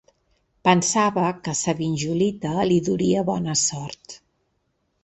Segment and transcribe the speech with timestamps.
[0.67, 4.21] Pensava que sa vinjolita li duria bona sort